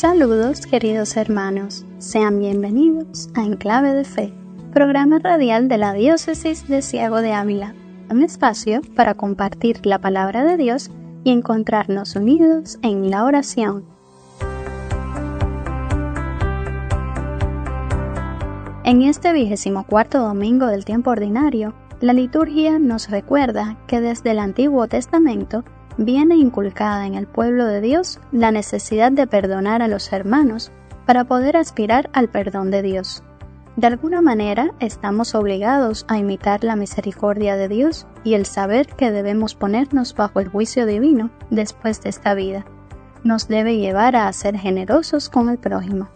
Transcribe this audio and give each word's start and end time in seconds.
Saludos 0.00 0.64
queridos 0.64 1.16
hermanos, 1.16 1.84
sean 1.98 2.38
bienvenidos 2.38 3.30
a 3.34 3.42
Enclave 3.42 3.94
de 3.94 4.04
Fe, 4.04 4.32
programa 4.72 5.18
radial 5.18 5.66
de 5.66 5.76
la 5.76 5.92
Diócesis 5.92 6.68
de 6.68 6.82
Ciego 6.82 7.20
de 7.20 7.32
Ávila, 7.32 7.74
un 8.08 8.22
espacio 8.22 8.80
para 8.94 9.14
compartir 9.14 9.84
la 9.84 9.98
palabra 9.98 10.44
de 10.44 10.56
Dios 10.56 10.92
y 11.24 11.32
encontrarnos 11.32 12.14
unidos 12.14 12.78
en 12.82 13.10
la 13.10 13.24
oración. 13.24 13.86
En 18.84 19.02
este 19.02 19.32
vigésimo 19.32 19.84
cuarto 19.84 20.20
domingo 20.20 20.66
del 20.66 20.84
tiempo 20.84 21.10
ordinario, 21.10 21.74
la 22.00 22.12
liturgia 22.12 22.78
nos 22.78 23.10
recuerda 23.10 23.76
que 23.88 24.00
desde 24.00 24.30
el 24.30 24.38
Antiguo 24.38 24.86
Testamento 24.86 25.64
viene 25.98 26.36
inculcada 26.36 27.06
en 27.06 27.14
el 27.14 27.26
pueblo 27.26 27.66
de 27.66 27.82
Dios 27.82 28.18
la 28.32 28.50
necesidad 28.50 29.12
de 29.12 29.26
perdonar 29.26 29.82
a 29.82 29.88
los 29.88 30.10
hermanos 30.12 30.72
para 31.04 31.24
poder 31.24 31.58
aspirar 31.58 32.08
al 32.14 32.28
perdón 32.28 32.70
de 32.70 32.80
Dios. 32.80 33.22
De 33.76 33.86
alguna 33.86 34.22
manera 34.22 34.70
estamos 34.80 35.34
obligados 35.34 36.06
a 36.08 36.16
imitar 36.16 36.64
la 36.64 36.74
misericordia 36.74 37.56
de 37.56 37.68
Dios 37.68 38.06
y 38.24 38.32
el 38.32 38.46
saber 38.46 38.86
que 38.86 39.12
debemos 39.12 39.54
ponernos 39.54 40.14
bajo 40.14 40.40
el 40.40 40.48
juicio 40.48 40.86
divino 40.86 41.30
después 41.50 42.00
de 42.00 42.08
esta 42.08 42.32
vida. 42.32 42.64
Nos 43.22 43.48
debe 43.48 43.76
llevar 43.76 44.16
a 44.16 44.32
ser 44.32 44.56
generosos 44.56 45.28
con 45.28 45.50
el 45.50 45.58
prójimo. 45.58 46.08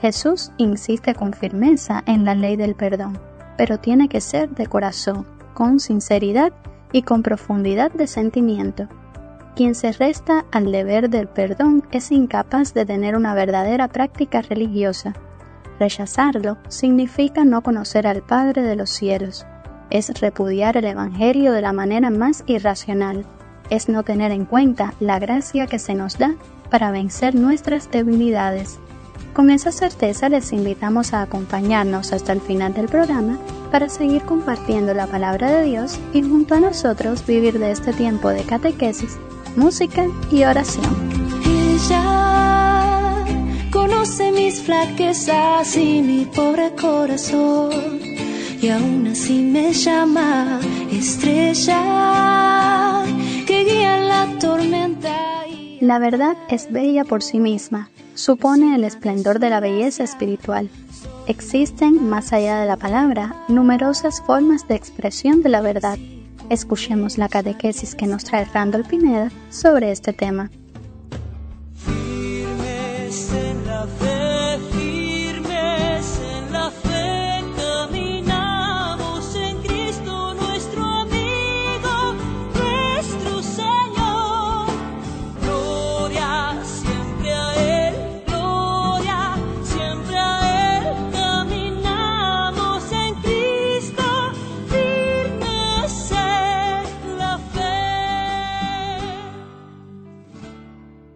Jesús 0.00 0.52
insiste 0.58 1.14
con 1.14 1.32
firmeza 1.32 2.02
en 2.06 2.24
la 2.24 2.34
ley 2.34 2.56
del 2.56 2.74
perdón 2.74 3.18
pero 3.56 3.78
tiene 3.78 4.08
que 4.08 4.20
ser 4.20 4.50
de 4.50 4.66
corazón, 4.66 5.26
con 5.54 5.80
sinceridad 5.80 6.52
y 6.92 7.02
con 7.02 7.22
profundidad 7.22 7.92
de 7.92 8.06
sentimiento. 8.06 8.88
Quien 9.54 9.74
se 9.74 9.92
resta 9.92 10.46
al 10.50 10.72
deber 10.72 11.10
del 11.10 11.28
perdón 11.28 11.82
es 11.92 12.10
incapaz 12.10 12.72
de 12.72 12.86
tener 12.86 13.16
una 13.16 13.34
verdadera 13.34 13.88
práctica 13.88 14.40
religiosa. 14.40 15.12
Rechazarlo 15.78 16.56
significa 16.68 17.44
no 17.44 17.62
conocer 17.62 18.06
al 18.06 18.22
Padre 18.22 18.62
de 18.62 18.76
los 18.76 18.90
cielos, 18.90 19.46
es 19.90 20.20
repudiar 20.20 20.78
el 20.78 20.86
Evangelio 20.86 21.52
de 21.52 21.60
la 21.60 21.74
manera 21.74 22.08
más 22.08 22.44
irracional, 22.46 23.26
es 23.68 23.90
no 23.90 24.04
tener 24.04 24.32
en 24.32 24.46
cuenta 24.46 24.94
la 25.00 25.18
gracia 25.18 25.66
que 25.66 25.78
se 25.78 25.94
nos 25.94 26.16
da 26.16 26.34
para 26.70 26.90
vencer 26.90 27.34
nuestras 27.34 27.90
debilidades. 27.90 28.78
Con 29.34 29.50
esa 29.50 29.70
certeza 29.70 30.30
les 30.30 30.52
invitamos 30.52 31.12
a 31.12 31.20
acompañarnos 31.20 32.12
hasta 32.14 32.32
el 32.32 32.40
final 32.40 32.72
del 32.72 32.86
programa 32.86 33.38
para 33.70 33.90
seguir 33.90 34.22
compartiendo 34.22 34.94
la 34.94 35.06
palabra 35.06 35.50
de 35.50 35.64
Dios 35.64 35.98
y 36.14 36.22
junto 36.22 36.54
a 36.54 36.60
nosotros 36.60 37.26
vivir 37.26 37.58
de 37.58 37.70
este 37.70 37.92
tiempo 37.92 38.28
de 38.30 38.44
catequesis, 38.44 39.18
música 39.56 40.06
y 40.30 40.44
oración. 40.44 40.84
Ella 41.44 43.24
conoce 43.70 44.32
mis 44.32 44.62
flaquezas 44.62 45.76
y 45.76 46.02
mi 46.02 46.24
pobre 46.24 46.72
corazón 46.74 48.00
y 48.60 48.68
aún 48.68 49.08
así 49.08 49.42
me 49.42 49.72
llama 49.72 50.60
estrella 50.90 51.82
que 53.46 53.64
guía 53.64 54.00
la 54.00 54.38
tormenta. 54.38 55.18
La 55.80 55.98
verdad 55.98 56.36
es 56.48 56.70
bella 56.70 57.04
por 57.04 57.22
sí 57.22 57.40
misma 57.40 57.90
supone 58.14 58.74
el 58.74 58.84
esplendor 58.84 59.38
de 59.38 59.50
la 59.50 59.60
belleza 59.60 60.04
espiritual. 60.04 60.70
Existen, 61.26 62.08
más 62.08 62.32
allá 62.32 62.60
de 62.60 62.66
la 62.66 62.76
palabra, 62.76 63.44
numerosas 63.48 64.20
formas 64.20 64.66
de 64.68 64.74
expresión 64.74 65.42
de 65.42 65.48
la 65.48 65.60
verdad. 65.60 65.98
Escuchemos 66.52 67.16
la 67.16 67.30
catequesis 67.30 67.94
que 67.94 68.06
nos 68.06 68.24
trae 68.24 68.44
Randall 68.44 68.84
Pineda 68.84 69.30
sobre 69.48 69.90
este 69.90 70.12
tema. 70.12 70.50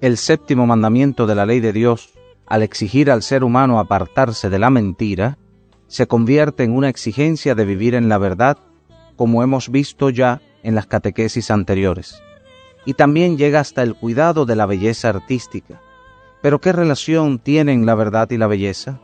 El 0.07 0.19
séptimo 0.19 0.69
mandamiento 0.69 1.27
de 1.27 1.35
la 1.35 1.47
ley 1.47 1.59
de 1.59 1.73
Dios, 1.73 2.11
al 2.47 2.63
exigir 2.63 3.11
al 3.11 3.25
ser 3.25 3.43
humano 3.43 3.81
apartarse 3.81 4.49
de 4.49 4.61
la 4.61 4.71
mentira, 4.71 5.37
se 5.89 6.07
convierte 6.07 6.63
en 6.63 6.77
una 6.77 6.89
exigencia 6.89 7.57
de 7.57 7.65
vivir 7.65 7.97
en 7.97 8.09
la 8.09 8.17
verdad, 8.17 8.57
como 9.17 9.43
hemos 9.43 9.69
visto 9.69 10.09
ya 10.11 10.41
en 10.63 10.77
las 10.77 10.87
catequesis 10.87 11.51
anteriores. 11.51 12.23
Y 12.85 12.95
también 12.95 13.37
llega 13.37 13.59
hasta 13.59 13.83
el 13.83 13.97
cuidado 13.97 14.47
de 14.47 14.55
la 14.55 14.67
belleza 14.67 15.09
artística. 15.09 15.81
Pero 16.41 16.61
¿qué 16.61 16.71
relación 16.71 17.41
tienen 17.41 17.85
la 17.85 17.97
verdad 17.97 18.31
y 18.31 18.37
la 18.37 18.47
belleza? 18.47 19.01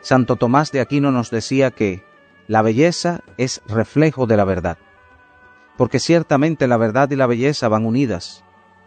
Santo 0.00 0.36
Tomás 0.36 0.72
de 0.72 0.80
Aquino 0.80 1.12
nos 1.12 1.30
decía 1.30 1.70
que 1.70 2.02
la 2.46 2.62
belleza 2.62 3.20
es 3.36 3.60
reflejo 3.66 4.26
de 4.26 4.38
la 4.38 4.44
verdad 4.46 4.78
porque 5.76 5.98
ciertamente 5.98 6.66
la 6.66 6.76
verdad 6.76 7.10
y 7.10 7.16
la 7.16 7.26
belleza 7.26 7.68
van 7.68 7.86
unidas. 7.86 8.44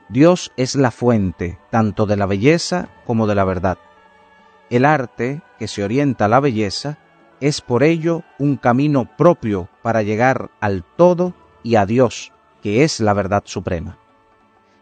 Dios 0.09 0.51
es 0.57 0.75
la 0.75 0.91
fuente 0.91 1.57
tanto 1.71 2.05
de 2.05 2.17
la 2.17 2.25
belleza 2.25 2.89
como 3.05 3.25
de 3.27 3.35
la 3.35 3.45
verdad. 3.45 3.77
El 4.69 4.85
arte, 4.85 5.41
que 5.59 5.67
se 5.67 5.83
orienta 5.83 6.25
a 6.25 6.27
la 6.27 6.39
belleza, 6.39 6.97
es 7.39 7.61
por 7.61 7.83
ello 7.83 8.23
un 8.39 8.57
camino 8.57 9.09
propio 9.17 9.69
para 9.81 10.01
llegar 10.01 10.51
al 10.59 10.83
todo 10.83 11.33
y 11.63 11.75
a 11.75 11.85
Dios, 11.85 12.31
que 12.61 12.83
es 12.83 13.00
la 13.00 13.13
verdad 13.13 13.44
suprema. 13.45 13.97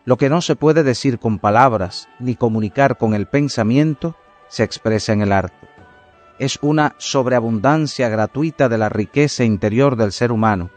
Lo 0.04 0.18
que 0.18 0.30
no 0.30 0.42
se 0.42 0.56
puede 0.56 0.84
decir 0.84 1.20
con 1.20 1.40
palabras 1.40 2.10
ni 2.20 2.36
comunicar 2.36 2.98
con 2.98 3.14
el 3.14 3.28
pensamiento, 3.28 4.16
se 4.48 4.64
expresa 4.64 5.14
en 5.14 5.22
el 5.22 5.32
arte. 5.32 5.68
Es 6.40 6.58
una 6.62 6.96
sobreabundancia 6.98 8.10
gratuita 8.10 8.68
de 8.68 8.78
la 8.78 8.90
riqueza 8.90 9.44
interior 9.44 9.96
del 9.96 10.12
ser 10.12 10.32
humano, 10.32 10.72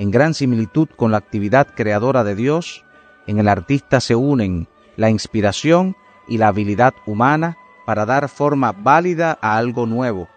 en 0.00 0.10
gran 0.10 0.32
similitud 0.32 0.88
con 0.96 1.10
la 1.10 1.18
actividad 1.18 1.74
creadora 1.74 2.24
de 2.24 2.34
Dios, 2.34 2.86
en 3.26 3.38
el 3.38 3.48
artista 3.48 4.00
se 4.00 4.14
unen 4.14 4.66
la 4.96 5.10
inspiración 5.10 5.94
y 6.26 6.38
la 6.38 6.48
habilidad 6.48 6.94
humana 7.04 7.58
para 7.84 8.06
dar 8.06 8.30
forma 8.30 8.72
válida 8.72 9.38
a 9.42 9.58
algo 9.58 9.84
nuevo, 9.84 10.30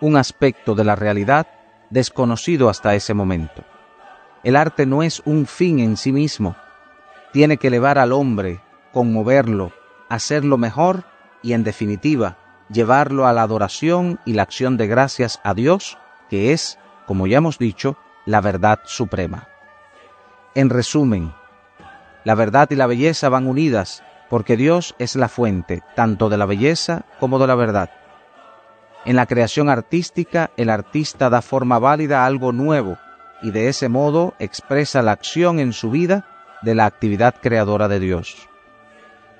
un 0.00 0.16
aspecto 0.16 0.76
de 0.76 0.84
la 0.84 0.94
realidad 0.94 1.48
desconocido 1.90 2.68
hasta 2.68 2.94
ese 2.94 3.12
momento. 3.12 3.64
El 4.44 4.54
arte 4.54 4.86
no 4.86 5.02
es 5.02 5.20
un 5.24 5.46
fin 5.46 5.80
en 5.80 5.96
sí 5.96 6.12
mismo, 6.12 6.54
tiene 7.32 7.56
que 7.56 7.66
elevar 7.66 7.98
al 7.98 8.12
hombre, 8.12 8.60
conmoverlo, 8.92 9.72
hacerlo 10.08 10.58
mejor 10.58 11.02
y, 11.42 11.54
en 11.54 11.64
definitiva, 11.64 12.38
llevarlo 12.70 13.26
a 13.26 13.32
la 13.32 13.42
adoración 13.42 14.20
y 14.24 14.34
la 14.34 14.42
acción 14.42 14.76
de 14.76 14.86
gracias 14.86 15.40
a 15.42 15.54
Dios, 15.54 15.98
que 16.30 16.52
es, 16.52 16.78
como 17.04 17.26
ya 17.26 17.38
hemos 17.38 17.58
dicho, 17.58 17.96
la 18.28 18.42
verdad 18.42 18.80
suprema. 18.84 19.48
En 20.54 20.68
resumen, 20.68 21.32
la 22.24 22.34
verdad 22.34 22.68
y 22.70 22.74
la 22.74 22.86
belleza 22.86 23.30
van 23.30 23.46
unidas 23.46 24.02
porque 24.28 24.58
Dios 24.58 24.94
es 24.98 25.16
la 25.16 25.30
fuente 25.30 25.82
tanto 25.96 26.28
de 26.28 26.36
la 26.36 26.44
belleza 26.44 27.06
como 27.20 27.38
de 27.38 27.46
la 27.46 27.54
verdad. 27.54 27.88
En 29.06 29.16
la 29.16 29.24
creación 29.24 29.70
artística, 29.70 30.50
el 30.58 30.68
artista 30.68 31.30
da 31.30 31.40
forma 31.40 31.78
válida 31.78 32.22
a 32.22 32.26
algo 32.26 32.52
nuevo 32.52 32.98
y 33.40 33.50
de 33.50 33.68
ese 33.68 33.88
modo 33.88 34.34
expresa 34.38 35.00
la 35.00 35.12
acción 35.12 35.58
en 35.58 35.72
su 35.72 35.90
vida 35.90 36.26
de 36.60 36.74
la 36.74 36.84
actividad 36.84 37.34
creadora 37.40 37.88
de 37.88 37.98
Dios. 37.98 38.36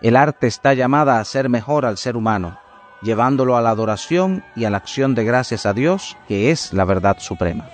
El 0.01 0.17
arte 0.17 0.47
está 0.47 0.73
llamada 0.73 1.21
a 1.21 1.25
ser 1.27 1.51
mejor 1.51 1.85
al 1.85 1.99
ser 1.99 2.17
humano, 2.17 2.59
llevándolo 3.03 3.59
a 3.59 3.61
la 3.61 3.69
adoración 3.69 4.45
y 4.57 4.65
a 4.65 4.71
la 4.71 4.79
acción 4.79 5.15
de 5.15 5.25
gracias 5.25 5.67
a 5.67 5.75
Dios, 5.75 6.17
que 6.27 6.51
es 6.51 6.73
la 6.73 6.87
verdad 6.87 7.19
suprema. 7.19 7.69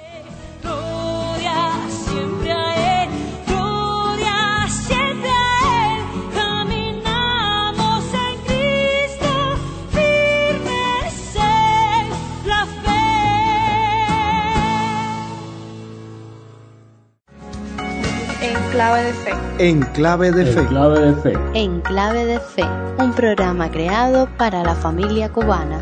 Clave 18.74 19.04
de 19.04 19.12
fe. 19.12 19.32
En 19.58 19.80
clave 19.92 20.32
de 20.32 20.46
fe. 20.46 20.66
clave 20.66 21.00
de 21.00 21.14
fe. 21.22 21.32
En 21.54 21.80
clave 21.80 22.24
de 22.26 22.40
fe. 22.40 22.64
Un 22.98 23.12
programa 23.12 23.70
creado 23.70 24.28
para 24.36 24.64
la 24.64 24.74
familia 24.74 25.28
cubana. 25.28 25.80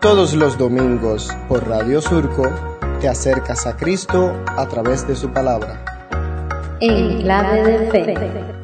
Todos 0.00 0.32
los 0.34 0.56
domingos 0.56 1.28
por 1.48 1.68
Radio 1.68 2.00
Surco 2.00 2.48
te 3.00 3.08
acercas 3.08 3.66
a 3.66 3.76
Cristo 3.76 4.32
a 4.46 4.66
través 4.68 5.06
de 5.06 5.16
su 5.16 5.30
palabra. 5.30 5.84
En 6.80 7.20
clave 7.20 7.62
de 7.62 7.90
fe. 7.90 8.57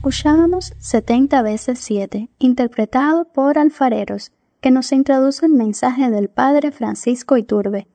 Escuchábamos 0.00 0.72
70 0.78 1.42
veces 1.42 1.78
7, 1.80 2.30
interpretado 2.38 3.26
por 3.26 3.58
alfareros, 3.58 4.32
que 4.62 4.70
nos 4.70 4.92
introduce 4.92 5.44
el 5.44 5.52
mensaje 5.52 6.08
del 6.10 6.30
Padre 6.30 6.72
Francisco 6.72 7.36
Iturbe. 7.36 7.86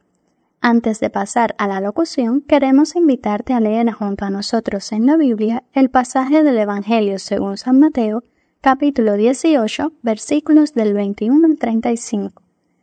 Antes 0.61 0.99
de 0.99 1.09
pasar 1.09 1.55
a 1.57 1.67
la 1.67 1.81
locución, 1.81 2.41
queremos 2.41 2.95
invitarte 2.95 3.53
a 3.53 3.59
leer 3.59 3.91
junto 3.91 4.23
a 4.23 4.29
nosotros 4.29 4.91
en 4.91 5.07
la 5.07 5.17
Biblia 5.17 5.63
el 5.73 5.89
pasaje 5.89 6.43
del 6.43 6.59
Evangelio 6.59 7.17
según 7.17 7.57
San 7.57 7.79
Mateo, 7.79 8.23
capítulo 8.61 9.13
18, 9.15 9.91
versículos 10.03 10.75
del 10.75 10.93
21 10.93 11.43
al 11.43 11.57
35, 11.57 12.39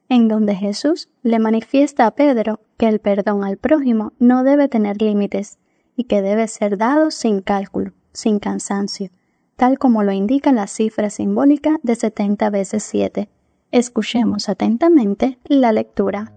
en 0.09 0.27
donde 0.27 0.57
Jesús 0.57 1.09
le 1.23 1.39
manifiesta 1.39 2.09
a 2.09 2.17
Pedro 2.17 2.59
que 2.77 2.89
el 2.89 2.99
perdón 2.99 3.45
al 3.45 3.57
prójimo 3.57 4.15
no 4.19 4.43
debe 4.43 4.67
tener 4.67 5.01
límites 5.01 5.59
y 5.95 6.05
que 6.05 6.23
debe 6.23 6.49
ser 6.49 6.77
dado 6.77 7.13
sin 7.13 7.41
cálculo, 7.41 7.93
sin 8.13 8.39
cansancio, 8.39 9.11
tal 9.57 9.79
como 9.79 10.03
lo 10.03 10.13
indica 10.13 10.53
la 10.53 10.67
cifra 10.67 11.11
simbólica 11.11 11.79
de 11.83 11.95
70 11.95 12.51
veces 12.51 12.83
7. 12.83 13.29
Escuchemos 13.71 14.49
atentamente 14.49 15.39
la 15.45 15.73
lectura. 15.73 16.33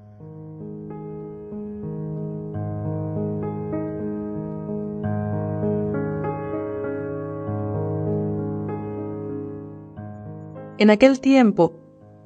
En 10.78 10.90
aquel 10.90 11.22
tiempo 11.22 11.74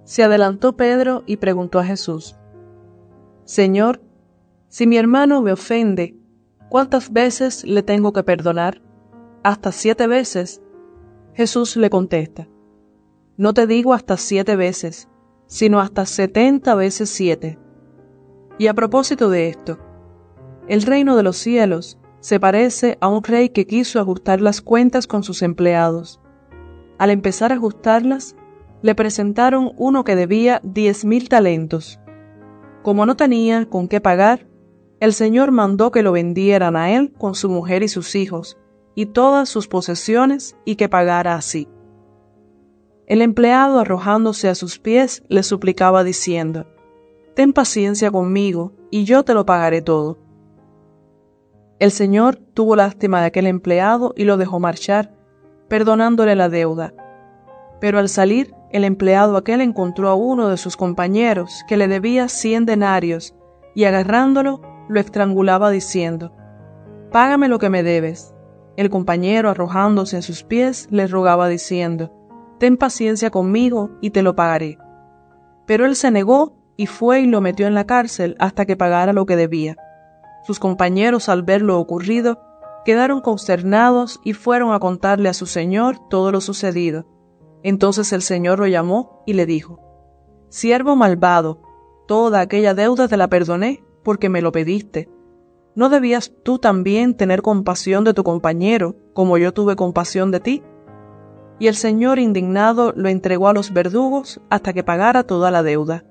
se 0.03 0.23
adelantó 0.23 0.75
Pedro 0.75 1.23
y 1.27 1.37
preguntó 1.37 1.77
a 1.79 1.85
Jesús, 1.85 2.35
Señor, 3.45 4.01
si 4.67 4.87
mi 4.87 4.97
hermano 4.97 5.41
me 5.41 5.51
ofende, 5.51 6.15
¿cuántas 6.67 7.13
veces 7.13 7.63
le 7.63 7.83
tengo 7.83 8.11
que 8.11 8.23
perdonar? 8.23 8.81
¿Hasta 9.41 9.71
siete 9.71 10.05
veces? 10.05 10.61
Jesús 11.33 11.77
le 11.77 11.89
contesta, 11.89 12.49
No 13.37 13.53
te 13.53 13.67
digo 13.67 13.93
hasta 13.93 14.17
siete 14.17 14.57
veces, 14.57 15.07
sino 15.47 15.79
hasta 15.79 16.05
setenta 16.05 16.75
veces 16.75 17.09
siete. 17.09 17.57
Y 18.57 18.67
a 18.67 18.73
propósito 18.73 19.29
de 19.29 19.47
esto, 19.47 19.79
el 20.67 20.81
reino 20.81 21.15
de 21.15 21.23
los 21.23 21.37
cielos 21.37 21.97
se 22.19 22.37
parece 22.37 22.97
a 22.99 23.07
un 23.07 23.23
rey 23.23 23.49
que 23.49 23.65
quiso 23.65 24.01
ajustar 24.01 24.41
las 24.41 24.61
cuentas 24.61 25.07
con 25.07 25.23
sus 25.23 25.41
empleados. 25.41 26.19
Al 26.97 27.09
empezar 27.09 27.53
a 27.53 27.55
ajustarlas, 27.55 28.35
le 28.81 28.93
presentaron 28.93 29.71
uno 29.77 30.03
que 30.03 30.17
debía 30.17 30.59
diez 30.63 31.05
mil 31.05 31.29
talentos. 31.29 31.97
Como 32.83 33.05
no 33.05 33.15
tenía 33.15 33.69
con 33.69 33.87
qué 33.87 34.01
pagar, 34.01 34.47
el 34.99 35.13
Señor 35.13 35.51
mandó 35.51 35.91
que 35.91 36.03
lo 36.03 36.11
vendieran 36.11 36.75
a 36.75 36.91
él 36.91 37.13
con 37.17 37.35
su 37.35 37.49
mujer 37.49 37.83
y 37.83 37.87
sus 37.87 38.15
hijos, 38.15 38.58
y 38.99 39.05
todas 39.05 39.47
sus 39.47 39.69
posesiones, 39.69 40.57
y 40.65 40.75
que 40.75 40.89
pagara 40.89 41.35
así. 41.35 41.69
El 43.07 43.21
empleado, 43.21 43.79
arrojándose 43.79 44.49
a 44.49 44.55
sus 44.55 44.77
pies, 44.77 45.23
le 45.29 45.43
suplicaba 45.43 46.03
diciendo, 46.03 46.67
Ten 47.33 47.53
paciencia 47.53 48.11
conmigo, 48.11 48.73
y 48.91 49.05
yo 49.05 49.23
te 49.23 49.33
lo 49.33 49.45
pagaré 49.45 49.81
todo. 49.81 50.17
El 51.79 51.91
Señor 51.91 52.35
tuvo 52.35 52.75
lástima 52.75 53.21
de 53.21 53.27
aquel 53.27 53.47
empleado 53.47 54.13
y 54.17 54.25
lo 54.25 54.35
dejó 54.35 54.59
marchar, 54.59 55.13
perdonándole 55.69 56.35
la 56.35 56.49
deuda. 56.49 56.93
Pero 57.79 57.99
al 57.99 58.09
salir, 58.09 58.53
el 58.69 58.83
empleado 58.83 59.37
aquel 59.37 59.61
encontró 59.61 60.09
a 60.09 60.15
uno 60.15 60.49
de 60.49 60.57
sus 60.57 60.75
compañeros 60.75 61.63
que 61.69 61.77
le 61.77 61.87
debía 61.87 62.27
cien 62.27 62.65
denarios, 62.65 63.33
y 63.75 63.85
agarrándolo, 63.85 64.59
lo 64.89 64.99
estrangulaba 64.99 65.69
diciendo, 65.69 66.33
Págame 67.13 67.47
lo 67.47 67.59
que 67.59 67.69
me 67.69 67.81
debes. 67.81 68.35
El 68.79 68.89
compañero, 68.89 69.49
arrojándose 69.49 70.15
a 70.15 70.21
sus 70.21 70.43
pies, 70.43 70.87
le 70.89 71.05
rogaba 71.05 71.49
diciendo, 71.49 72.13
Ten 72.59 72.77
paciencia 72.77 73.29
conmigo 73.29 73.89
y 73.99 74.11
te 74.11 74.23
lo 74.23 74.37
pagaré. 74.37 74.77
Pero 75.67 75.85
él 75.85 75.97
se 75.97 76.11
negó 76.11 76.55
y 76.77 76.85
fue 76.85 77.19
y 77.19 77.25
lo 77.25 77.41
metió 77.41 77.67
en 77.67 77.73
la 77.75 77.85
cárcel 77.85 78.37
hasta 78.39 78.65
que 78.65 78.77
pagara 78.77 79.11
lo 79.11 79.25
que 79.25 79.35
debía. 79.35 79.75
Sus 80.43 80.59
compañeros, 80.59 81.27
al 81.27 81.43
ver 81.43 81.61
lo 81.61 81.77
ocurrido, 81.77 82.39
quedaron 82.85 83.19
consternados 83.19 84.21
y 84.23 84.31
fueron 84.31 84.71
a 84.71 84.79
contarle 84.79 85.27
a 85.27 85.33
su 85.33 85.45
señor 85.45 85.99
todo 86.09 86.31
lo 86.31 86.39
sucedido. 86.39 87.05
Entonces 87.63 88.13
el 88.13 88.21
Señor 88.21 88.59
lo 88.59 88.67
llamó 88.67 89.23
y 89.25 89.33
le 89.33 89.45
dijo, 89.45 89.81
Siervo 90.47 90.95
malvado, 90.95 91.61
toda 92.07 92.39
aquella 92.39 92.73
deuda 92.73 93.09
te 93.09 93.17
la 93.17 93.27
perdoné 93.27 93.83
porque 94.05 94.29
me 94.29 94.41
lo 94.41 94.53
pediste. 94.53 95.09
¿No 95.75 95.89
debías 95.89 96.31
tú 96.43 96.57
también 96.57 97.13
tener 97.13 97.41
compasión 97.41 98.03
de 98.03 98.13
tu 98.13 98.23
compañero, 98.23 98.95
como 99.13 99.37
yo 99.37 99.53
tuve 99.53 99.75
compasión 99.75 100.31
de 100.31 100.39
ti? 100.39 100.63
Y 101.59 101.67
el 101.67 101.75
Señor 101.75 102.17
indignado 102.19 102.91
lo 102.95 103.07
entregó 103.07 103.47
a 103.49 103.53
los 103.53 103.71
verdugos 103.71 104.41
hasta 104.49 104.73
que 104.73 104.83
pagara 104.83 105.23
toda 105.23 105.51
la 105.51 105.61
deuda. 105.61 106.05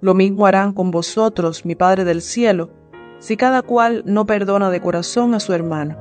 Lo 0.00 0.14
mismo 0.14 0.46
harán 0.46 0.72
con 0.72 0.90
vosotros, 0.90 1.64
mi 1.64 1.74
Padre 1.74 2.04
del 2.04 2.22
cielo, 2.22 2.70
si 3.18 3.36
cada 3.36 3.62
cual 3.62 4.02
no 4.06 4.24
perdona 4.24 4.70
de 4.70 4.80
corazón 4.80 5.34
a 5.34 5.40
su 5.40 5.52
hermano. 5.52 5.96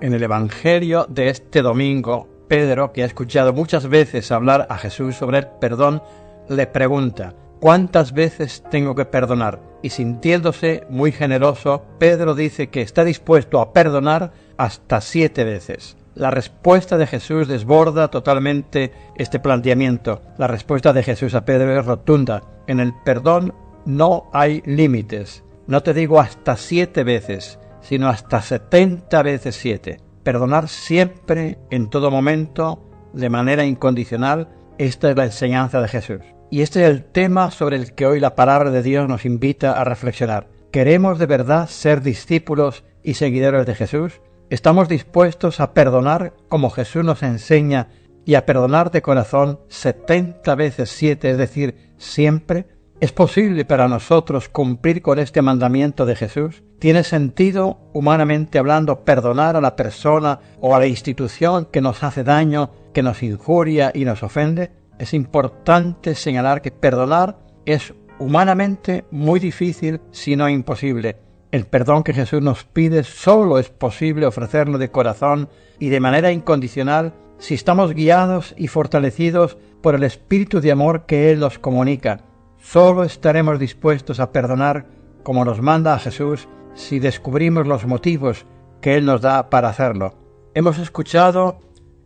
En 0.00 0.14
el 0.14 0.22
Evangelio 0.22 1.06
de 1.08 1.28
este 1.28 1.62
domingo, 1.62 2.28
Pedro, 2.48 2.92
que 2.92 3.02
ha 3.02 3.06
escuchado 3.06 3.52
muchas 3.52 3.88
veces 3.88 4.32
hablar 4.32 4.66
a 4.70 4.78
Jesús 4.78 5.16
sobre 5.16 5.38
el 5.38 5.46
perdón, 5.60 6.02
le 6.48 6.66
pregunta, 6.66 7.34
¿cuántas 7.60 8.12
veces 8.12 8.62
tengo 8.70 8.94
que 8.94 9.04
perdonar? 9.04 9.60
Y 9.82 9.90
sintiéndose 9.90 10.84
muy 10.88 11.12
generoso, 11.12 11.84
Pedro 11.98 12.34
dice 12.34 12.68
que 12.68 12.82
está 12.82 13.04
dispuesto 13.04 13.60
a 13.60 13.72
perdonar 13.72 14.32
hasta 14.56 15.00
siete 15.00 15.44
veces. 15.44 15.96
La 16.14 16.30
respuesta 16.32 16.98
de 16.98 17.06
Jesús 17.06 17.46
desborda 17.46 18.08
totalmente 18.08 18.92
este 19.16 19.38
planteamiento. 19.38 20.20
La 20.36 20.48
respuesta 20.48 20.92
de 20.92 21.04
Jesús 21.04 21.34
a 21.34 21.44
Pedro 21.44 21.78
es 21.78 21.86
rotunda. 21.86 22.42
En 22.66 22.80
el 22.80 22.92
perdón 23.04 23.54
no 23.86 24.28
hay 24.32 24.62
límites. 24.66 25.44
No 25.68 25.82
te 25.82 25.94
digo 25.94 26.18
hasta 26.18 26.56
siete 26.56 27.04
veces, 27.04 27.60
sino 27.80 28.08
hasta 28.08 28.42
setenta 28.42 29.22
veces 29.22 29.54
siete. 29.54 30.00
Perdonar 30.24 30.68
siempre, 30.68 31.58
en 31.70 31.88
todo 31.88 32.10
momento, 32.10 32.82
de 33.12 33.30
manera 33.30 33.64
incondicional, 33.64 34.48
esta 34.76 35.10
es 35.10 35.16
la 35.16 35.24
enseñanza 35.26 35.80
de 35.80 35.88
Jesús. 35.88 36.37
Y 36.50 36.62
este 36.62 36.82
es 36.82 36.88
el 36.88 37.04
tema 37.04 37.50
sobre 37.50 37.76
el 37.76 37.94
que 37.94 38.06
hoy 38.06 38.20
la 38.20 38.34
palabra 38.34 38.70
de 38.70 38.82
Dios 38.82 39.06
nos 39.06 39.26
invita 39.26 39.78
a 39.78 39.84
reflexionar. 39.84 40.48
¿Queremos 40.70 41.18
de 41.18 41.26
verdad 41.26 41.68
ser 41.68 42.00
discípulos 42.00 42.84
y 43.02 43.14
seguidores 43.14 43.66
de 43.66 43.74
Jesús? 43.74 44.22
¿Estamos 44.48 44.88
dispuestos 44.88 45.60
a 45.60 45.74
perdonar 45.74 46.32
como 46.48 46.70
Jesús 46.70 47.04
nos 47.04 47.22
enseña 47.22 47.88
y 48.24 48.34
a 48.34 48.46
perdonar 48.46 48.90
de 48.90 49.02
corazón 49.02 49.60
setenta 49.68 50.54
veces 50.54 50.88
siete, 50.88 51.30
es 51.30 51.36
decir, 51.36 51.92
siempre? 51.98 52.66
¿Es 52.98 53.12
posible 53.12 53.66
para 53.66 53.86
nosotros 53.86 54.48
cumplir 54.48 55.02
con 55.02 55.18
este 55.18 55.42
mandamiento 55.42 56.06
de 56.06 56.16
Jesús? 56.16 56.62
¿Tiene 56.78 57.04
sentido, 57.04 57.78
humanamente 57.92 58.58
hablando, 58.58 59.04
perdonar 59.04 59.54
a 59.54 59.60
la 59.60 59.76
persona 59.76 60.40
o 60.60 60.74
a 60.74 60.78
la 60.78 60.86
institución 60.86 61.68
que 61.70 61.82
nos 61.82 62.02
hace 62.02 62.24
daño, 62.24 62.70
que 62.94 63.02
nos 63.02 63.22
injuria 63.22 63.92
y 63.94 64.06
nos 64.06 64.22
ofende? 64.22 64.77
Es 64.98 65.14
importante 65.14 66.14
señalar 66.14 66.62
que 66.62 66.70
perdonar 66.70 67.38
es 67.64 67.94
humanamente 68.18 69.04
muy 69.10 69.40
difícil, 69.40 70.00
si 70.10 70.36
no 70.36 70.48
imposible. 70.48 71.16
El 71.50 71.66
perdón 71.66 72.02
que 72.02 72.12
Jesús 72.12 72.42
nos 72.42 72.64
pide 72.64 73.04
solo 73.04 73.58
es 73.58 73.70
posible 73.70 74.26
ofrecerlo 74.26 74.76
de 74.78 74.90
corazón 74.90 75.48
y 75.78 75.88
de 75.88 76.00
manera 76.00 76.32
incondicional 76.32 77.14
si 77.38 77.54
estamos 77.54 77.94
guiados 77.94 78.54
y 78.58 78.68
fortalecidos 78.68 79.56
por 79.80 79.94
el 79.94 80.02
espíritu 80.02 80.60
de 80.60 80.72
amor 80.72 81.06
que 81.06 81.30
Él 81.30 81.40
nos 81.40 81.58
comunica 81.58 82.24
Solo 82.60 83.04
estaremos 83.04 83.58
dispuestos 83.58 84.20
a 84.20 84.32
perdonar 84.32 84.86
como 85.22 85.44
nos 85.44 85.62
manda 85.62 85.94
a 85.94 85.98
Jesús 85.98 86.48
si 86.74 86.98
descubrimos 86.98 87.66
los 87.66 87.86
motivos 87.86 88.46
que 88.80 88.96
Él 88.96 89.06
nos 89.06 89.20
da 89.20 89.48
para 89.48 89.68
hacerlo. 89.68 90.14
Hemos 90.54 90.78
escuchado 90.78 91.60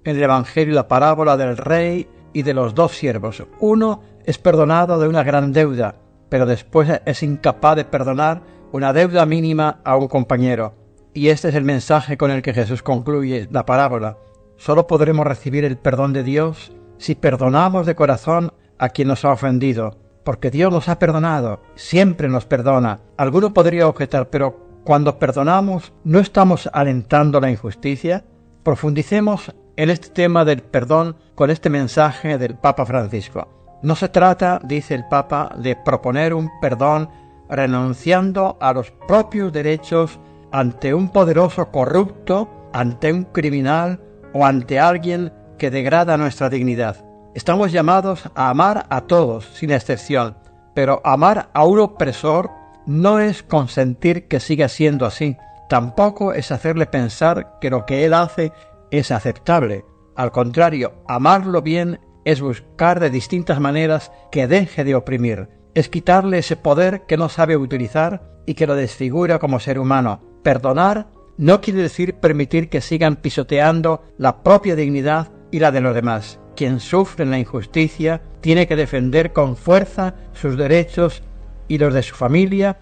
en 0.04 0.16
el 0.16 0.22
Evangelio 0.22 0.74
la 0.74 0.88
parábola 0.88 1.36
del 1.36 1.56
rey 1.56 2.06
y 2.32 2.42
de 2.42 2.54
los 2.54 2.74
dos 2.74 2.92
siervos. 2.92 3.42
Uno 3.60 4.02
es 4.24 4.38
perdonado 4.38 4.98
de 4.98 5.08
una 5.08 5.22
gran 5.22 5.52
deuda, 5.52 5.96
pero 6.28 6.46
después 6.46 6.88
es 7.04 7.22
incapaz 7.22 7.76
de 7.76 7.84
perdonar 7.84 8.42
una 8.72 8.92
deuda 8.92 9.26
mínima 9.26 9.80
a 9.84 9.96
un 9.96 10.08
compañero. 10.08 10.74
Y 11.14 11.28
este 11.28 11.50
es 11.50 11.54
el 11.54 11.64
mensaje 11.64 12.16
con 12.16 12.30
el 12.30 12.42
que 12.42 12.54
Jesús 12.54 12.82
concluye 12.82 13.48
la 13.50 13.66
parábola. 13.66 14.16
Solo 14.56 14.86
podremos 14.86 15.26
recibir 15.26 15.64
el 15.64 15.76
perdón 15.76 16.12
de 16.12 16.22
Dios 16.22 16.72
si 16.96 17.14
perdonamos 17.14 17.84
de 17.84 17.94
corazón 17.94 18.52
a 18.78 18.88
quien 18.88 19.08
nos 19.08 19.24
ha 19.24 19.32
ofendido, 19.32 19.98
porque 20.24 20.50
Dios 20.50 20.72
nos 20.72 20.88
ha 20.88 20.98
perdonado, 20.98 21.60
siempre 21.74 22.28
nos 22.28 22.46
perdona. 22.46 23.00
Alguno 23.16 23.52
podría 23.52 23.88
objetar, 23.88 24.30
pero 24.30 24.80
cuando 24.84 25.18
perdonamos, 25.18 25.92
¿no 26.04 26.18
estamos 26.18 26.70
alentando 26.72 27.40
la 27.40 27.50
injusticia? 27.50 28.24
Profundicemos 28.62 29.54
en 29.76 29.90
este 29.90 30.10
tema 30.10 30.44
del 30.44 30.62
perdón 30.62 31.16
con 31.34 31.50
este 31.50 31.70
mensaje 31.70 32.38
del 32.38 32.56
Papa 32.56 32.86
Francisco. 32.86 33.48
No 33.82 33.96
se 33.96 34.08
trata, 34.08 34.60
dice 34.62 34.94
el 34.94 35.06
Papa, 35.08 35.54
de 35.58 35.76
proponer 35.76 36.34
un 36.34 36.50
perdón 36.60 37.08
renunciando 37.48 38.56
a 38.60 38.72
los 38.72 38.90
propios 39.08 39.52
derechos 39.52 40.20
ante 40.52 40.94
un 40.94 41.08
poderoso 41.08 41.70
corrupto, 41.70 42.48
ante 42.72 43.12
un 43.12 43.24
criminal 43.24 44.00
o 44.32 44.46
ante 44.46 44.78
alguien 44.78 45.32
que 45.58 45.70
degrada 45.70 46.16
nuestra 46.16 46.48
dignidad. 46.48 47.04
Estamos 47.34 47.72
llamados 47.72 48.30
a 48.34 48.50
amar 48.50 48.86
a 48.90 49.02
todos, 49.02 49.46
sin 49.54 49.70
excepción, 49.70 50.36
pero 50.74 51.00
amar 51.04 51.48
a 51.52 51.64
un 51.64 51.80
opresor 51.80 52.50
no 52.86 53.18
es 53.18 53.42
consentir 53.42 54.28
que 54.28 54.40
siga 54.40 54.68
siendo 54.68 55.06
así, 55.06 55.36
tampoco 55.68 56.34
es 56.34 56.52
hacerle 56.52 56.86
pensar 56.86 57.58
que 57.60 57.70
lo 57.70 57.86
que 57.86 58.04
él 58.04 58.12
hace 58.14 58.52
es 58.92 59.10
aceptable. 59.10 59.84
Al 60.14 60.30
contrario, 60.30 61.02
amarlo 61.08 61.62
bien 61.62 61.98
es 62.24 62.40
buscar 62.40 63.00
de 63.00 63.10
distintas 63.10 63.58
maneras 63.58 64.12
que 64.30 64.46
deje 64.46 64.84
de 64.84 64.94
oprimir, 64.94 65.48
es 65.74 65.88
quitarle 65.88 66.38
ese 66.38 66.56
poder 66.56 67.02
que 67.06 67.16
no 67.16 67.28
sabe 67.28 67.56
utilizar 67.56 68.22
y 68.46 68.54
que 68.54 68.66
lo 68.66 68.76
desfigura 68.76 69.38
como 69.38 69.58
ser 69.58 69.78
humano. 69.78 70.20
Perdonar 70.44 71.08
no 71.38 71.60
quiere 71.60 71.82
decir 71.82 72.14
permitir 72.14 72.68
que 72.68 72.80
sigan 72.80 73.16
pisoteando 73.16 74.02
la 74.18 74.42
propia 74.42 74.76
dignidad 74.76 75.32
y 75.50 75.58
la 75.58 75.72
de 75.72 75.80
los 75.80 75.94
demás. 75.94 76.38
Quien 76.54 76.78
sufre 76.78 77.24
la 77.24 77.38
injusticia 77.38 78.20
tiene 78.40 78.66
que 78.66 78.76
defender 78.76 79.32
con 79.32 79.56
fuerza 79.56 80.14
sus 80.34 80.58
derechos 80.58 81.22
y 81.66 81.78
los 81.78 81.94
de 81.94 82.02
su 82.02 82.14
familia, 82.14 82.78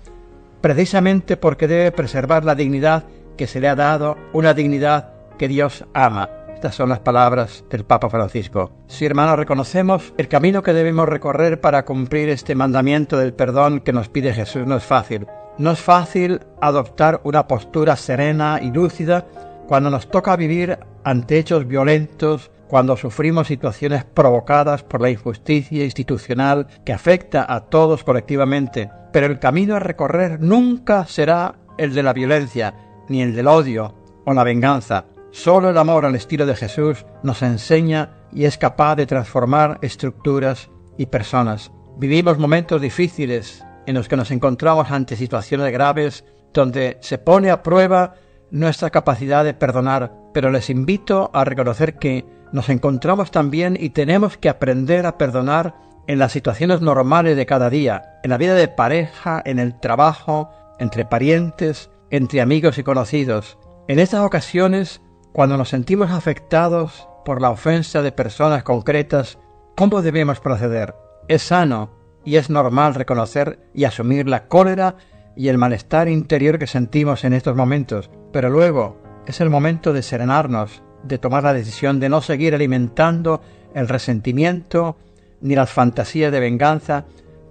precisamente 0.61 1.37
porque 1.37 1.69
debe 1.69 1.93
preservar 1.93 2.45
la 2.45 2.57
dignidad 2.57 3.05
que 3.37 3.47
se 3.47 3.61
le 3.61 3.69
ha 3.69 3.76
dado, 3.76 4.17
una 4.33 4.52
dignidad 4.52 5.19
que 5.40 5.49
Dios 5.49 5.87
ama. 5.94 6.28
Estas 6.52 6.75
son 6.75 6.90
las 6.90 6.99
palabras 6.99 7.64
del 7.70 7.87
Papa 7.87 8.11
Francisco. 8.11 8.73
Si 8.88 9.06
hermanos 9.06 9.38
reconocemos 9.38 10.12
el 10.18 10.28
camino 10.28 10.62
que 10.62 10.75
debemos 10.75 11.09
recorrer 11.09 11.62
para 11.62 11.87
cumplir 11.87 12.28
este 12.28 12.54
mandamiento 12.54 13.16
del 13.16 13.32
perdón 13.32 13.80
que 13.80 13.94
nos 13.94 14.11
pide 14.11 14.35
Jesús 14.35 14.66
no 14.66 14.76
es 14.76 14.85
fácil. 14.85 15.26
No 15.56 15.70
es 15.70 15.78
fácil 15.78 16.40
adoptar 16.61 17.23
una 17.25 17.49
postura 17.49 17.97
serena 17.97 18.61
y 18.62 18.70
lúcida 18.70 19.26
cuando 19.66 19.88
nos 19.88 20.11
toca 20.11 20.37
vivir 20.37 20.78
ante 21.04 21.38
hechos 21.38 21.66
violentos, 21.66 22.50
cuando 22.68 22.99
sufrimos 22.99 23.47
situaciones 23.47 24.04
provocadas 24.04 24.82
por 24.82 25.00
la 25.00 25.09
injusticia 25.09 25.87
institucional 25.87 26.66
que 26.85 26.92
afecta 26.92 27.47
a 27.49 27.61
todos 27.61 28.04
colectivamente. 28.04 28.90
Pero 29.11 29.25
el 29.25 29.38
camino 29.38 29.75
a 29.75 29.80
recorrer 29.80 30.38
nunca 30.38 31.06
será 31.06 31.54
el 31.78 31.94
de 31.94 32.02
la 32.02 32.12
violencia, 32.12 32.75
ni 33.09 33.23
el 33.23 33.35
del 33.35 33.47
odio 33.47 33.94
o 34.26 34.35
la 34.35 34.44
venganza. 34.44 35.06
Solo 35.32 35.70
el 35.70 35.78
amor 35.78 36.04
al 36.04 36.16
estilo 36.16 36.44
de 36.44 36.56
Jesús 36.56 37.06
nos 37.22 37.42
enseña 37.42 38.10
y 38.32 38.44
es 38.44 38.58
capaz 38.58 38.96
de 38.96 39.06
transformar 39.06 39.78
estructuras 39.80 40.70
y 40.99 41.06
personas. 41.06 41.70
Vivimos 41.99 42.38
momentos 42.38 42.80
difíciles 42.80 43.64
en 43.87 43.94
los 43.94 44.08
que 44.08 44.16
nos 44.16 44.30
encontramos 44.32 44.90
ante 44.90 45.16
situaciones 45.16 45.72
graves 45.72 46.25
donde 46.52 46.99
se 47.00 47.18
pone 47.18 47.50
a 47.50 47.62
prueba 47.62 48.14
nuestra 48.50 48.90
capacidad 48.90 49.44
de 49.44 49.54
perdonar, 49.54 50.12
pero 50.34 50.50
les 50.50 50.68
invito 50.68 51.30
a 51.32 51.44
reconocer 51.44 51.96
que 51.99 52.25
nos 52.52 52.68
encontramos 52.68 53.30
también 53.30 53.76
y 53.78 53.90
tenemos 53.90 54.37
que 54.37 54.49
aprender 54.49 55.06
a 55.06 55.16
perdonar 55.16 55.76
en 56.08 56.18
las 56.18 56.32
situaciones 56.32 56.80
normales 56.80 57.37
de 57.37 57.46
cada 57.46 57.70
día, 57.70 58.18
en 58.25 58.30
la 58.30 58.37
vida 58.37 58.56
de 58.56 58.66
pareja, 58.66 59.40
en 59.44 59.60
el 59.60 59.78
trabajo, 59.78 60.50
entre 60.80 61.04
parientes, 61.04 61.90
entre 62.10 62.40
amigos 62.40 62.78
y 62.78 62.82
conocidos. 62.82 63.58
En 63.87 64.00
estas 64.00 64.20
ocasiones 64.20 65.00
cuando 65.32 65.56
nos 65.56 65.68
sentimos 65.68 66.10
afectados 66.10 67.08
por 67.25 67.40
la 67.40 67.50
ofensa 67.50 68.02
de 68.02 68.12
personas 68.12 68.62
concretas, 68.62 69.38
¿cómo 69.76 70.02
debemos 70.02 70.40
proceder? 70.40 70.94
Es 71.28 71.42
sano 71.42 71.90
y 72.25 72.37
es 72.37 72.50
normal 72.50 72.94
reconocer 72.94 73.60
y 73.72 73.84
asumir 73.84 74.28
la 74.28 74.49
cólera 74.49 74.96
y 75.37 75.49
el 75.49 75.58
malestar 75.58 76.08
interior 76.08 76.58
que 76.58 76.66
sentimos 76.66 77.25
en 77.25 77.32
estos 77.32 77.56
momentos, 77.56 78.10
pero 78.32 78.50
luego 78.50 79.00
es 79.26 79.40
el 79.40 79.50
momento 79.50 79.92
de 79.92 80.02
serenarnos, 80.02 80.82
de 81.04 81.18
tomar 81.18 81.44
la 81.44 81.52
decisión 81.52 82.00
de 82.00 82.08
no 82.08 82.20
seguir 82.20 82.54
alimentando 82.54 83.40
el 83.75 83.88
resentimiento 83.88 84.96
ni 85.40 85.54
las 85.54 85.70
fantasías 85.70 86.32
de 86.32 86.40
venganza 86.40 87.04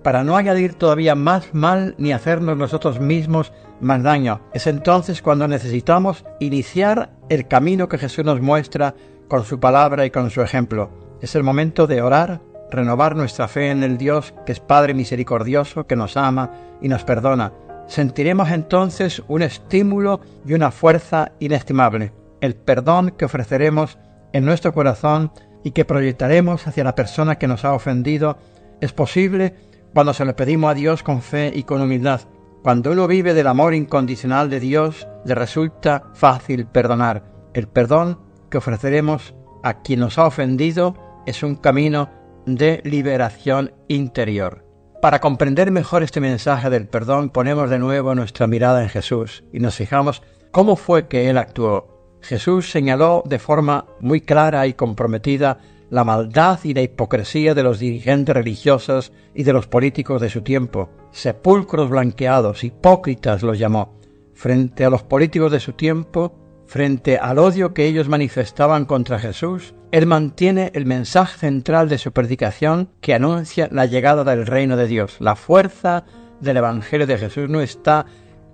para 0.04 0.24
no 0.24 0.38
añadir 0.38 0.74
todavía 0.74 1.16
más 1.16 1.54
mal 1.54 1.96
ni 1.98 2.12
hacernos 2.12 2.58
nosotros 2.58 3.00
mismos 3.00 3.52
más 3.82 4.04
daño. 4.04 4.42
Es 4.54 4.68
entonces 4.68 5.22
cuando 5.22 5.48
necesitamos 5.48 6.26
iniciar 6.40 7.12
el 7.30 7.48
camino 7.48 7.88
que 7.88 7.98
Jesús 7.98 8.26
nos 8.26 8.42
muestra 8.42 8.96
con 9.28 9.46
su 9.46 9.60
palabra 9.60 10.06
y 10.06 10.12
con 10.12 10.30
su 10.30 10.42
ejemplo. 10.42 10.90
Es 11.22 11.36
el 11.36 11.44
momento 11.44 11.88
de 11.88 12.02
orar, 12.02 12.42
renovar 12.72 13.16
nuestra 13.16 13.48
fe 13.48 13.72
en 13.72 13.84
el 13.84 13.98
Dios 13.98 14.34
que 14.46 14.52
es 14.52 14.60
Padre 14.60 14.94
misericordioso, 14.94 15.88
que 15.88 15.96
nos 15.96 16.18
ama 16.18 16.52
y 16.82 16.88
nos 16.88 17.04
perdona. 17.04 17.54
Sentiremos 17.88 18.50
entonces 18.52 19.24
un 19.28 19.42
estímulo 19.42 20.22
y 20.46 20.54
una 20.54 20.72
fuerza 20.72 21.32
inestimable, 21.40 22.14
el 22.42 22.56
perdón 22.56 23.12
que 23.12 23.26
ofreceremos 23.26 23.98
en 24.32 24.46
nuestro 24.46 24.74
corazón 24.74 25.32
y 25.64 25.72
que 25.72 25.86
proyectaremos 25.86 26.68
hacia 26.68 26.84
la 26.84 26.96
persona 26.96 27.38
que 27.38 27.48
nos 27.48 27.66
ha 27.66 27.74
ofendido 27.74 28.38
es 28.80 28.94
posible 28.94 29.56
cuando 29.94 30.14
se 30.14 30.26
lo 30.26 30.36
pedimos 30.36 30.72
a 30.72 30.76
Dios 30.76 31.04
con 31.04 31.22
fe 31.22 31.52
y 31.54 31.64
con 31.64 31.82
humildad. 31.82 32.22
Cuando 32.62 32.92
uno 32.92 33.08
vive 33.08 33.34
del 33.34 33.48
amor 33.48 33.74
incondicional 33.74 34.50
de 34.50 34.60
Dios, 34.60 35.08
le 35.24 35.34
resulta 35.34 36.04
fácil 36.14 36.66
perdonar. 36.66 37.24
El 37.54 37.70
perdón 37.70 38.20
que 38.50 38.58
ofreceremos 38.58 39.34
a 39.64 39.82
quien 39.82 40.02
nos 40.02 40.18
ha 40.18 40.26
ofendido 40.26 41.22
es 41.26 41.42
un 41.42 41.56
camino 41.56 42.10
de 42.46 42.82
liberación 42.84 43.74
interior. 43.88 44.66
Para 45.02 45.22
comprender 45.22 45.72
mejor 45.72 46.04
este 46.04 46.20
mensaje 46.20 46.70
del 46.70 46.90
perdón, 46.90 47.30
ponemos 47.30 47.70
de 47.70 47.80
nuevo 47.80 48.14
nuestra 48.14 48.46
mirada 48.46 48.84
en 48.84 48.90
Jesús 48.90 49.46
y 49.54 49.60
nos 49.60 49.76
fijamos 49.76 50.22
cómo 50.52 50.76
fue 50.76 51.08
que 51.08 51.30
Él 51.30 51.38
actuó. 51.38 52.18
Jesús 52.22 52.70
señaló 52.70 53.24
de 53.26 53.40
forma 53.40 53.86
muy 54.02 54.20
clara 54.20 54.68
y 54.68 54.74
comprometida 54.74 55.60
la 55.90 56.04
maldad 56.04 56.60
y 56.64 56.74
la 56.74 56.82
hipocresía 56.82 57.54
de 57.54 57.64
los 57.64 57.80
dirigentes 57.80 58.36
religiosos 58.36 59.14
y 59.34 59.44
de 59.44 59.54
los 59.54 59.68
políticos 59.68 60.22
de 60.22 60.30
su 60.30 60.42
tiempo. 60.42 60.90
Sepulcros 61.12 61.90
blanqueados, 61.90 62.64
hipócritas 62.64 63.44
los 63.44 63.58
llamó. 63.58 64.00
Frente 64.34 64.86
a 64.86 64.90
los 64.90 65.04
políticos 65.04 65.52
de 65.52 65.60
su 65.60 65.74
tiempo, 65.74 66.36
frente 66.66 67.18
al 67.18 67.40
odio 67.40 67.74
que 67.74 67.86
ellos 67.86 68.08
manifestaban 68.08 68.86
contra 68.86 69.20
Jesús, 69.20 69.74
él 69.92 70.06
mantiene 70.06 70.72
el 70.76 70.86
mensaje 70.86 71.40
central 71.40 71.90
de 71.90 71.98
su 71.98 72.12
predicación 72.12 72.90
que 73.02 73.14
anuncia 73.14 73.68
la 73.72 73.86
llegada 73.86 74.24
del 74.24 74.46
reino 74.46 74.78
de 74.78 74.88
Dios. 74.88 75.18
La 75.20 75.36
fuerza 75.36 76.06
del 76.40 76.58
Evangelio 76.58 77.08
de 77.08 77.18
Jesús 77.18 77.50
no 77.50 77.62
está 77.62 78.06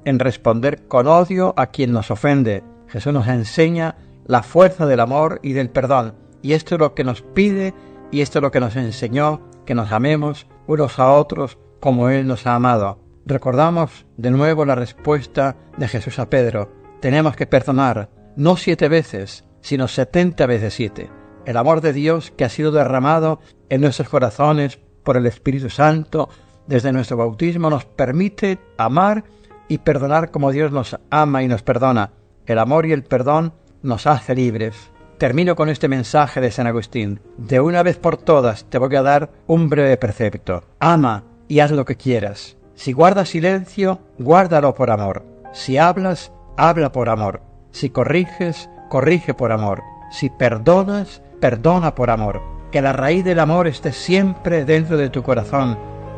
en 0.06 0.20
responder 0.20 0.88
con 0.88 1.08
odio 1.08 1.54
a 1.58 1.68
quien 1.68 1.92
nos 1.92 2.10
ofende. 2.10 2.64
Jesús 2.88 3.14
nos 3.14 3.28
enseña 3.28 3.98
la 4.26 4.44
fuerza 4.44 4.86
del 4.86 5.02
amor 5.02 5.40
y 5.44 5.54
del 5.54 5.70
perdón 5.70 6.16
y 6.46 6.54
esto 6.54 6.76
es 6.76 6.80
lo 6.80 6.94
que 6.94 7.04
nos 7.04 7.24
pide 7.24 7.74
y 8.12 8.22
esto 8.22 8.38
es 8.38 8.44
lo 8.44 8.52
que 8.52 8.60
nos 8.60 8.76
enseñó, 8.76 9.42
que 9.66 9.74
nos 9.74 9.92
amemos 9.92 10.46
unos 10.68 11.00
a 11.00 11.12
otros 11.12 11.58
como 11.86 12.10
Él 12.10 12.26
nos 12.26 12.48
ha 12.48 12.56
amado. 12.56 12.98
Recordamos 13.28 14.08
de 14.18 14.32
nuevo 14.32 14.66
la 14.66 14.74
respuesta 14.74 15.56
de 15.78 15.88
Jesús 15.88 16.18
a 16.18 16.32
Pedro. 16.32 16.72
Tenemos 17.00 17.36
que 17.36 17.46
perdonar, 17.46 18.10
no 18.36 18.58
siete 18.58 18.90
veces, 18.90 19.46
sino 19.62 19.88
setenta 19.88 20.48
veces 20.48 20.74
siete. 20.74 21.12
El 21.46 21.58
amor 21.58 21.82
de 21.82 21.94
Dios 21.94 22.34
que 22.36 22.44
ha 22.44 22.50
sido 22.50 22.72
derramado 22.72 23.40
en 23.70 23.82
nuestros 23.82 24.10
corazones 24.10 24.80
por 25.04 25.16
el 25.16 25.28
Espíritu 25.28 25.70
Santo 25.70 26.28
desde 26.66 26.92
nuestro 26.92 27.18
bautismo 27.18 27.70
nos 27.70 27.86
permite 27.86 28.58
amar 28.80 29.24
y 29.68 29.78
perdonar 29.78 30.32
como 30.32 30.52
Dios 30.52 30.72
nos 30.72 31.00
ama 31.12 31.44
y 31.44 31.48
nos 31.48 31.62
perdona. 31.62 32.14
El 32.48 32.58
amor 32.58 32.88
y 32.88 32.94
el 32.94 33.04
perdón 33.04 33.54
nos 33.84 34.08
hace 34.08 34.34
libres. 34.34 34.90
Termino 35.20 35.56
con 35.56 35.70
este 35.70 35.88
mensaje 35.88 36.42
de 36.42 36.50
San 36.50 36.66
Agustín. 36.66 37.20
De 37.38 37.60
una 37.60 37.84
vez 37.84 37.98
por 37.98 38.18
todas 38.18 38.66
te 38.72 38.80
voy 38.80 38.96
a 38.96 39.04
dar 39.04 39.30
un 39.46 39.70
breve 39.70 39.98
precepto. 39.98 40.64
Ama 40.80 41.35
y 41.48 41.60
haz 41.60 41.72
lo 41.72 41.86
que 41.86 41.96
quieras. 41.96 42.58
Si 42.76 42.92
guardas 42.94 43.30
silencio, 43.30 44.00
guárdalo 44.20 44.76
por 44.76 44.92
amor. 44.92 45.24
Si 45.54 45.78
hablas, 45.78 46.32
habla 46.58 46.92
por 46.92 47.10
amor. 47.10 47.42
Si 47.72 47.90
corriges, 47.90 48.70
corrige 48.90 49.34
por 49.34 49.52
amor. 49.52 49.82
Si 50.12 50.30
perdonas, 50.30 51.22
perdona 51.40 51.96
por 51.96 52.10
amor. 52.10 52.42
Que 52.72 52.82
la 52.82 52.94
raíz 52.94 53.24
del 53.24 53.40
amor 53.40 53.68
esté 53.68 53.92
siempre 53.92 54.66
dentro 54.66 54.98
de 54.98 55.10
tu 55.10 55.24
corazón. 55.24 55.78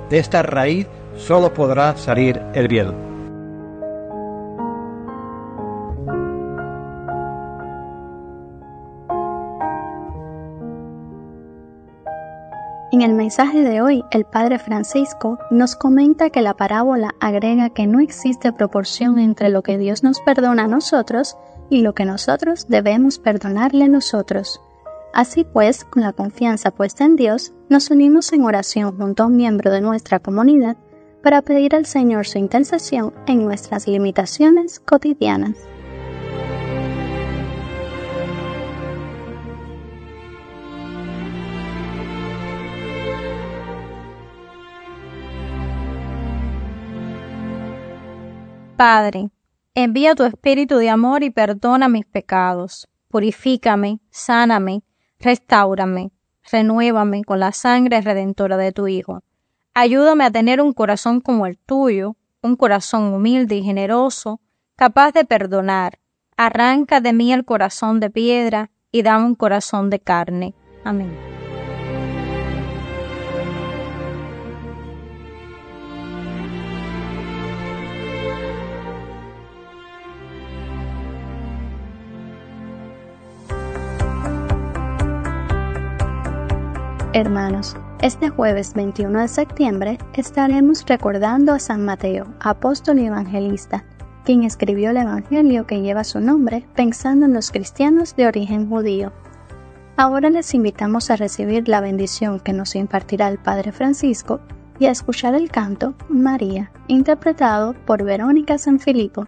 De 0.09 0.19
esta 0.19 0.41
raíz 0.41 0.87
solo 1.15 1.53
podrá 1.53 1.95
salir 1.97 2.41
el 2.53 2.67
bien. 2.67 3.06
En 12.97 13.03
el 13.03 13.13
mensaje 13.13 13.61
de 13.61 13.79
hoy, 13.79 14.03
el 14.09 14.25
Padre 14.25 14.57
Francisco 14.57 15.37
nos 15.51 15.75
comenta 15.75 16.31
que 16.31 16.41
la 16.41 16.55
parábola 16.55 17.13
agrega 17.19 17.69
que 17.69 17.85
no 17.85 17.99
existe 17.99 18.51
proporción 18.51 19.19
entre 19.19 19.49
lo 19.49 19.61
que 19.61 19.77
Dios 19.77 20.01
nos 20.01 20.19
perdona 20.19 20.63
a 20.63 20.67
nosotros 20.67 21.37
y 21.69 21.83
lo 21.83 21.93
que 21.93 22.05
nosotros 22.05 22.65
debemos 22.69 23.19
perdonarle 23.19 23.83
a 23.85 23.87
nosotros. 23.87 24.59
Así 25.13 25.43
pues, 25.43 25.85
con 25.85 26.01
la 26.01 26.11
confianza 26.11 26.71
puesta 26.71 27.05
en 27.05 27.17
Dios, 27.17 27.53
nos 27.69 27.91
unimos 27.91 28.33
en 28.33 28.41
oración 28.41 28.97
junto 28.97 29.21
a 29.21 29.25
un 29.27 29.35
miembro 29.35 29.69
de 29.69 29.81
nuestra 29.81 30.17
comunidad 30.17 30.75
para 31.21 31.43
pedir 31.43 31.75
al 31.75 31.85
Señor 31.85 32.25
su 32.25 32.39
intercesión 32.39 33.13
en 33.27 33.45
nuestras 33.45 33.87
limitaciones 33.87 34.79
cotidianas. 34.79 35.55
Padre, 48.77 49.31
envía 49.73 50.13
tu 50.13 50.23
espíritu 50.23 50.77
de 50.77 50.91
amor 50.91 51.23
y 51.23 51.31
perdona 51.31 51.89
mis 51.89 52.05
pecados. 52.05 52.87
Purifícame, 53.07 53.99
sáname, 54.11 54.83
restáurame, 55.19 56.11
renuévame 56.51 57.23
con 57.23 57.39
la 57.39 57.53
sangre 57.53 58.01
redentora 58.01 58.55
de 58.55 58.71
tu 58.71 58.87
Hijo. 58.87 59.23
Ayúdame 59.73 60.25
a 60.25 60.31
tener 60.31 60.61
un 60.61 60.73
corazón 60.73 61.21
como 61.21 61.47
el 61.47 61.57
tuyo, 61.57 62.17
un 62.43 62.55
corazón 62.55 63.13
humilde 63.13 63.55
y 63.55 63.63
generoso, 63.63 64.41
capaz 64.75 65.11
de 65.11 65.25
perdonar. 65.25 65.97
Arranca 66.37 67.01
de 67.01 67.13
mí 67.13 67.33
el 67.33 67.45
corazón 67.45 67.99
de 67.99 68.11
piedra 68.11 68.69
y 68.91 69.01
dame 69.01 69.25
un 69.25 69.35
corazón 69.35 69.89
de 69.89 69.99
carne. 69.99 70.53
Amén. 70.83 71.17
Hermanos, 87.17 87.75
este 88.03 88.29
jueves 88.29 88.75
21 88.75 89.21
de 89.21 89.27
septiembre 89.27 89.97
estaremos 90.13 90.85
recordando 90.85 91.51
a 91.51 91.57
San 91.57 91.83
Mateo, 91.83 92.27
apóstol 92.39 92.99
y 92.99 93.07
evangelista, 93.07 93.83
quien 94.23 94.43
escribió 94.43 94.91
el 94.91 94.97
Evangelio 94.97 95.65
que 95.65 95.81
lleva 95.81 96.03
su 96.03 96.19
nombre 96.19 96.67
pensando 96.75 97.25
en 97.25 97.33
los 97.33 97.49
cristianos 97.49 98.15
de 98.15 98.27
origen 98.27 98.69
judío. 98.69 99.13
Ahora 99.95 100.29
les 100.29 100.53
invitamos 100.53 101.09
a 101.09 101.15
recibir 101.15 101.67
la 101.67 101.81
bendición 101.81 102.39
que 102.39 102.53
nos 102.53 102.75
impartirá 102.75 103.29
el 103.29 103.39
Padre 103.39 103.71
Francisco 103.71 104.39
y 104.77 104.85
a 104.85 104.91
escuchar 104.91 105.33
el 105.33 105.49
canto 105.49 105.95
María, 106.09 106.71
interpretado 106.87 107.73
por 107.87 108.03
Verónica 108.03 108.59
Sanfilippo. 108.59 109.27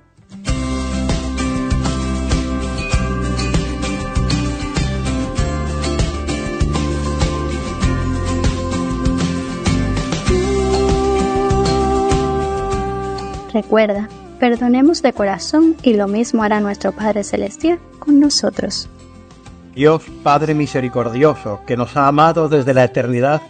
Recuerda, 13.62 14.08
perdonemos 14.40 15.02
de 15.02 15.12
corazón 15.12 15.76
y 15.84 15.94
lo 15.94 16.08
mismo 16.08 16.44
hará 16.44 16.62
nuestro 16.62 16.94
Padre 16.94 17.26
Celestial 17.26 17.78
con 18.00 18.18
nosotros. 18.18 18.88
Dios 19.76 20.02
Padre 20.24 20.54
misericordioso, 20.54 21.60
que 21.68 21.76
nos 21.76 21.98
ha 21.98 22.08
amado 22.08 22.48
desde 22.48 22.74
la 22.74 22.86
eternidad 22.86 23.42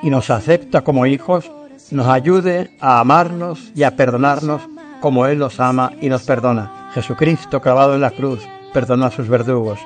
y 0.00 0.10
nos 0.10 0.30
acepta 0.30 0.82
como 0.82 1.06
hijos, 1.06 1.50
nos 1.90 2.06
ayude 2.06 2.70
a 2.78 3.00
amarnos 3.00 3.72
y 3.74 3.82
a 3.82 3.96
perdonarnos 3.96 4.62
como 5.00 5.26
Él 5.26 5.40
nos 5.40 5.58
ama 5.58 5.90
y 6.00 6.08
nos 6.08 6.22
perdona. 6.22 6.90
Jesucristo 6.94 7.60
clavado 7.60 7.96
en 7.96 8.02
la 8.02 8.12
cruz 8.12 8.38
perdonó 8.72 9.06
a 9.06 9.10
sus 9.10 9.26
verdugos. 9.26 9.80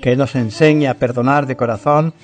Que 0.00 0.12
Él 0.12 0.18
nos 0.18 0.34
enseñe 0.34 0.86
a 0.86 0.94
perdonar 0.94 1.46
de 1.46 1.56
corazón 1.56 2.14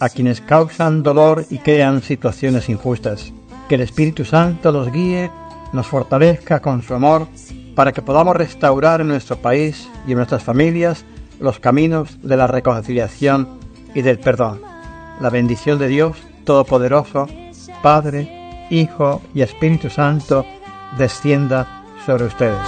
a 0.00 0.10
quienes 0.10 0.42
causan 0.42 1.02
dolor 1.02 1.46
y 1.48 1.60
crean 1.60 2.02
situaciones 2.02 2.68
injustas. 2.68 3.32
Que 3.70 3.76
el 3.76 3.80
Espíritu 3.80 4.26
Santo 4.26 4.70
los 4.70 4.92
guíe 4.92 5.30
nos 5.72 5.86
fortalezca 5.86 6.60
con 6.60 6.82
su 6.82 6.94
amor 6.94 7.26
para 7.74 7.92
que 7.92 8.02
podamos 8.02 8.36
restaurar 8.36 9.00
en 9.00 9.08
nuestro 9.08 9.36
país 9.36 9.88
y 10.06 10.12
en 10.12 10.18
nuestras 10.18 10.42
familias 10.42 11.04
los 11.40 11.58
caminos 11.58 12.18
de 12.22 12.36
la 12.36 12.46
reconciliación 12.46 13.58
y 13.94 14.02
del 14.02 14.18
perdón. 14.18 14.60
La 15.20 15.30
bendición 15.30 15.78
de 15.78 15.88
Dios 15.88 16.16
Todopoderoso, 16.44 17.26
Padre, 17.82 18.66
Hijo 18.70 19.22
y 19.34 19.42
Espíritu 19.42 19.90
Santo, 19.90 20.44
descienda 20.98 21.84
sobre 22.04 22.24
ustedes. 22.24 22.58